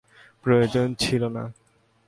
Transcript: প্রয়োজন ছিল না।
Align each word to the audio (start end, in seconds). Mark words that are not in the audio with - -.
প্রয়োজন 0.43 0.87
ছিল 0.93 1.23
না। 1.27 1.43